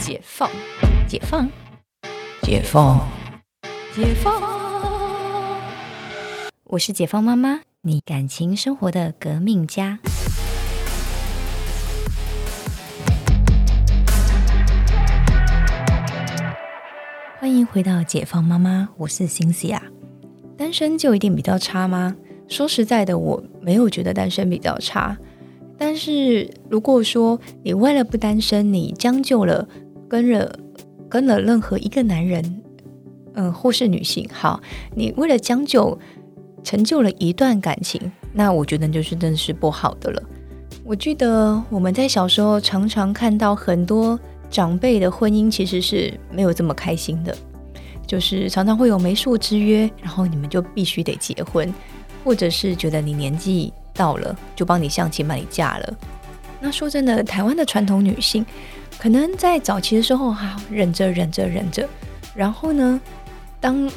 [0.00, 0.48] 解放，
[1.06, 1.46] 解放，
[2.40, 3.06] 解放，
[3.94, 4.32] 解放。
[6.64, 9.98] 我是解放妈妈，你感情生活的革命家。
[17.38, 19.82] 欢迎回到解放妈妈，我是辛西亚。
[20.56, 22.16] 单身就一定比较差吗？
[22.48, 25.14] 说实在的，我没有觉得单身比较差。
[25.76, 29.66] 但是如果说你为了不单身，你将就了
[30.10, 30.58] 跟了
[31.08, 32.62] 跟了任何一个男人，
[33.34, 34.60] 嗯，或是女性，好，
[34.94, 35.96] 你为了将就
[36.64, 40.22] 成就了一段感情，那我觉得就是真的是不好的了。
[40.84, 44.18] 我记得我们在小时候常常看到很多
[44.50, 47.34] 长辈的婚姻其实是没有这么开心的，
[48.06, 51.72] 就是常常会有媒妁之约，然后你们就必须得结婚，
[52.24, 53.72] 或者是觉得你年纪。
[53.92, 55.94] 到了就帮你相亲，把你嫁了。
[56.58, 58.46] 那说真的，台湾的传统女性
[59.00, 61.88] 可能在早期的时候哈，忍着忍着忍着，
[62.34, 63.00] 然后呢，
[63.58, 63.90] 当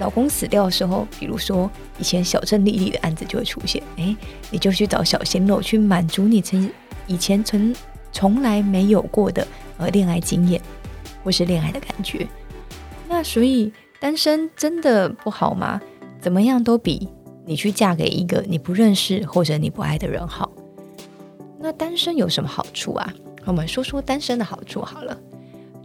[0.00, 4.16] 老公死掉的时候，比如说以前小镇丽丽的案子就会出现，哎，
[4.50, 6.68] 你就去找小鲜肉去满足你曾
[7.06, 7.72] 以前曾
[8.10, 10.60] 从来没有过的呃恋爱经验
[11.22, 12.26] 或是恋爱的感觉。
[13.08, 15.80] 那所以单身真的不好吗？
[16.20, 17.08] 怎么样都比。
[17.46, 20.50] 你去嫁给一个你不认识或者你不爱的人好，
[21.60, 23.14] 那单身有什么好处啊？
[23.48, 25.18] 我们说说单身的好处好了。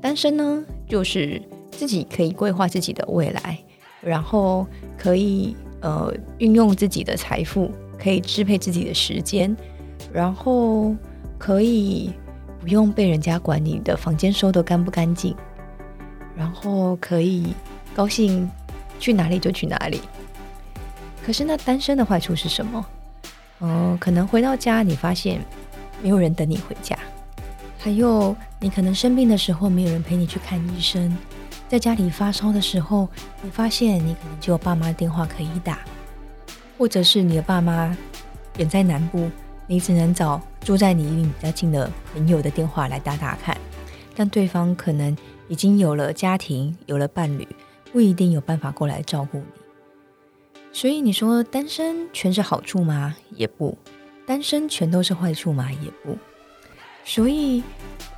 [0.00, 3.58] 单身呢，就是自己可以规划自己的未来，
[4.00, 7.70] 然后可以呃运用自己的财富，
[8.02, 9.54] 可以支配自己的时间，
[10.10, 10.96] 然后
[11.36, 12.10] 可以
[12.62, 15.36] 不用被人家管你的房间收的干不干净，
[16.34, 17.54] 然后可以
[17.94, 18.50] 高兴
[18.98, 20.00] 去哪里就去哪里。
[21.22, 22.86] 可是那单身的坏处是什么？
[23.60, 25.38] 嗯，可能回到家你发现
[26.02, 26.98] 没有人等你回家，
[27.82, 31.16] 还有你可能生病的时候没有人陪你去看医生，
[31.66, 33.08] 在家里发烧的时候，
[33.40, 35.78] 你发现你可能只有爸妈电话可以打，
[36.76, 37.96] 或者是你的爸妈
[38.58, 39.30] 远在南部，
[39.66, 43.56] 你只能找住在你离你比较近的朋友的电话来打打看，
[44.14, 45.16] 但对方可能
[45.48, 47.48] 已经有了家庭，有了伴侣，
[47.90, 49.44] 不一定有办法过来照顾你。
[50.70, 53.16] 所以你说单身全是好处吗？
[53.30, 53.78] 也不，
[54.26, 55.70] 单身全都是坏处吗？
[55.72, 56.18] 也不。
[57.04, 57.62] 所以，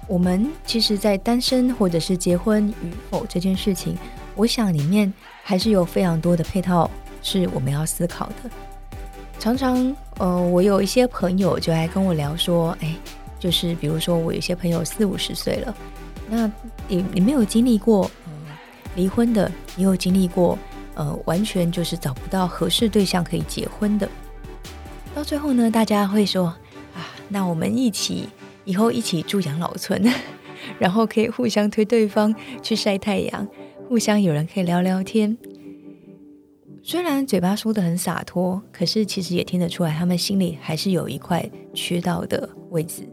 [0.07, 3.97] 我们其实，在单身或者是结婚与否这件事情，
[4.35, 5.13] 我想里面
[5.43, 6.91] 还是有非常多的配套
[7.23, 8.51] 是我们要思考的。
[9.39, 12.95] 常常，呃，我有一些朋友就来跟我聊说，哎，
[13.39, 15.75] 就是比如说我有些朋友四五十岁了，
[16.29, 16.51] 那
[16.89, 18.11] 你你没有经历过
[18.95, 20.59] 离婚的，也有经历过。
[20.95, 24.07] 呃，完全就是找不到合适对象可以结婚的。
[25.15, 26.49] 到最后呢，大家会说
[26.95, 28.29] 啊，那我们一起
[28.65, 30.03] 以后一起住养老村，
[30.79, 33.47] 然后可以互相推对方去晒太阳，
[33.89, 35.37] 互相有人可以聊聊天。
[36.83, 43.09] 虽然嘴巴说的很洒脱，可是其实也听得出来，他们心里还是有一块缺到的位置，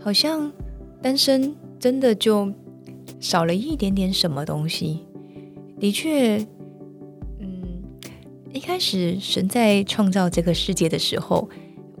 [0.00, 0.52] 好像
[1.00, 2.52] 单身真的就
[3.20, 5.06] 少了一点点什么东西。
[5.78, 6.36] 的确。
[7.40, 7.82] 嗯
[8.52, 11.48] 一开始，神在创造这个世界的时候，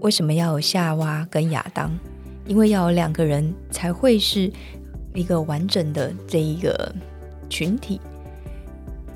[0.00, 1.96] 为什么要有夏娃跟亚当？
[2.48, 4.50] 因为要有两个人才会是
[5.14, 6.92] 一个完整的这一个
[7.48, 8.00] 群体。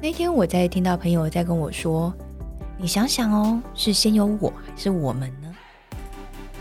[0.00, 2.15] 那天我在听到朋友在跟我说
[2.78, 5.53] ：“你想想哦，是先有我还是我们呢？”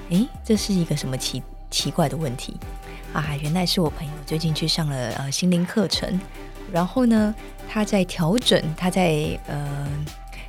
[0.09, 2.55] 诶，这是一个什么奇奇怪的问题
[3.13, 3.35] 啊？
[3.43, 6.19] 原来是我朋友最近去上了呃心灵课程，
[6.71, 7.35] 然后呢，
[7.69, 9.87] 他在调整，他在呃。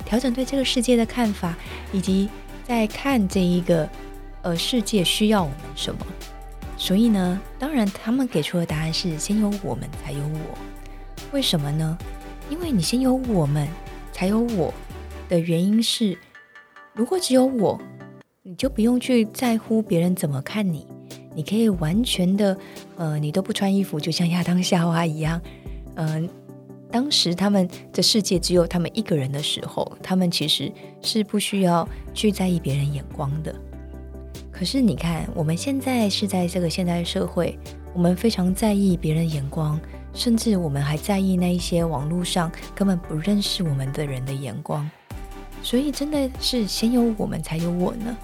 [0.05, 1.55] 调整对这个世界的看法，
[1.93, 2.29] 以及
[2.67, 3.87] 在看这一个
[4.43, 6.05] 呃世界需要我们什么。
[6.77, 10.57] 所以呢，当然他们给出的答案是先有我们才有我。
[11.31, 11.97] 为什么呢？
[12.49, 13.67] 因为你先有我们
[14.11, 14.71] 才有我
[15.27, 16.17] 的原因是，
[16.93, 17.81] 如果只有我，
[18.43, 20.85] 你就不用去在乎别人怎么看你，
[21.33, 22.55] 你可以完全的
[22.97, 25.41] 呃，你都不穿衣服，就像亚当夏娃一样，
[25.95, 26.29] 嗯。
[26.91, 33.55] 当时他们的世界只有他们一个人的时候，他们其实是不需要去在意别人眼光的。
[34.53, 37.57] 可是你看，我们现在是在这个现代社会，
[37.91, 39.77] 我们非常在意别人眼光，
[40.13, 44.89] 甚至我们还在意那一些网络上根本不认识我们的人的眼光。
[45.63, 48.15] 所以真的是先有我们才有我呢？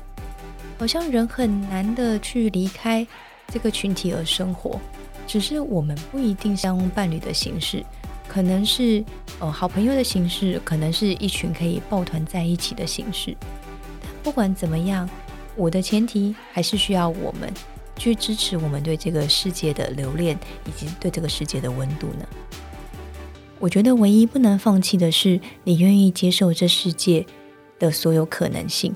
[0.78, 3.06] 好像人很难的去离开
[3.48, 4.80] 这个群体而生活，
[5.25, 7.84] 只是我们不一定像伴侣的形式。
[8.28, 9.04] 可能是
[9.40, 13.36] 呃好朋友的形式，可能是一群可以抱团在一起的形式。
[14.22, 15.10] 不管怎么样，
[15.60, 17.54] 我的前提还是需要我们
[17.98, 22.26] 去支持我们对这个世界的留恋，以及对这个世界的温度呢？
[23.60, 27.26] 我觉得唯一不能放弃的是，你愿意接受这世界
[27.78, 28.96] 的所有可能性。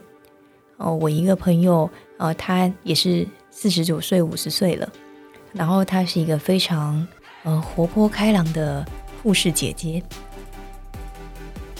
[0.78, 4.90] 哦，我一个朋友，呃，他也是四十九岁、五十岁了，
[5.52, 7.06] 然后她是一个非常
[7.44, 8.86] 呃活泼开朗的
[9.22, 10.02] 护士姐姐。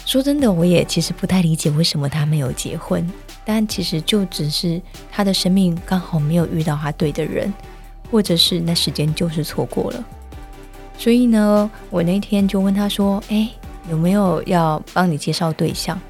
[0.04, 3.10] 说真的，我也其实不太理解为什么她没有结婚，
[3.44, 4.80] 但其实就只是
[5.10, 7.52] 他的生命刚好没有遇到他对的人，
[8.10, 10.04] 或者是那时间就是错过了。
[10.96, 13.50] 所以呢，我那天就问他说：“哎，
[13.90, 16.00] 有没有要帮你介绍对象？”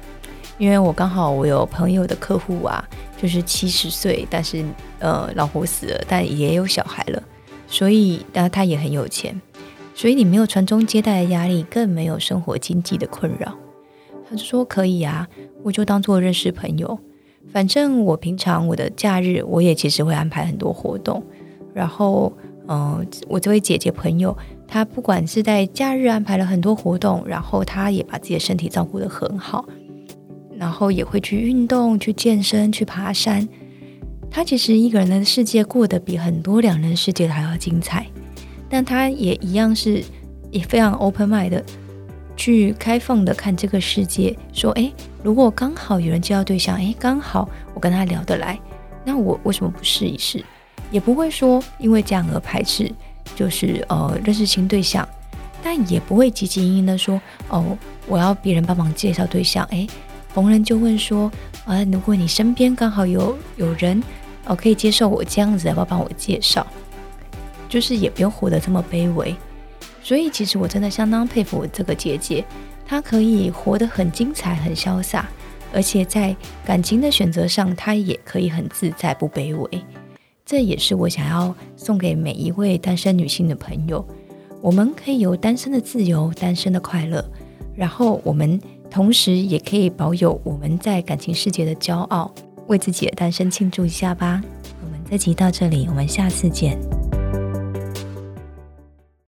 [0.57, 2.81] 因为我刚好我有朋友的客户啊，
[3.21, 4.63] 就是七十岁，但是
[4.99, 7.21] 呃老婆死了，但也有小孩了，
[7.67, 9.41] 所以然后他也很有钱，
[9.93, 13.53] 所以你没有传宗接代的压力，更没有生活经济的困扰。
[14.29, 15.27] 他就说可以啊，
[15.61, 16.97] 我就当做认识朋友。
[17.51, 21.23] 反正我平常我的假日，我也其实会安排很多活动。
[21.73, 22.31] 然后，
[22.67, 24.35] 嗯，我这位姐姐朋友，
[24.67, 29.65] 她不管是在假日安排了很多活动，然后她也把自己的身体照顾得很好，
[30.57, 33.47] 然后也会去运动、去健身、去爬山。
[34.29, 38.05] 她其实一个人的世界过得比很多两人世界还要精彩，
[38.69, 40.03] 但她也一样是
[40.51, 41.63] 也非常 open mind 的。
[42.35, 44.93] 去开放的看这个世界，说，诶，
[45.23, 48.59] 如果刚好有人介绍对象，诶，刚好我跟他聊得来，
[49.03, 50.43] 那我为什么不试一试？
[50.91, 52.91] 也不会说因为这样而排斥，
[53.35, 55.07] 就是呃认识新对象，
[55.63, 57.77] 但也不会积极营营的说，哦，
[58.07, 59.87] 我要别人帮忙介绍对象，诶，
[60.33, 61.31] 逢人就问说，
[61.65, 64.01] 啊，如果你身边刚好有有人，
[64.45, 66.65] 哦，可以接受我这样子，要不要帮我介绍？
[67.67, 69.35] 就是也不用活得这么卑微。
[70.05, 72.45] 所以，其实我真的相当佩服这个姐姐，
[72.85, 75.27] 她可以活得很精彩、很潇洒，
[75.73, 79.83] 而且在感情的选择上，她也可以很自在、不卑微。
[80.45, 84.07] 这也是我想要送给每一位单身女性的朋友：
[84.61, 87.25] 我们可以有单身的自由、单身的快乐，
[87.75, 88.61] 然后我们
[88.91, 92.31] 同时也可以保有我们在感情世界的骄傲，
[92.67, 94.39] 为自己的单身庆祝一下吧。
[94.83, 96.77] 我们这集到这里，我们下次见。